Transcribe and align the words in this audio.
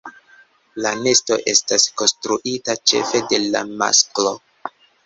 La 0.85 0.93
nesto 1.01 1.37
estas 1.53 1.85
konstruita 2.03 2.79
ĉefe 2.93 3.25
de 3.31 3.45
la 3.49 3.67
masklo. 3.77 4.39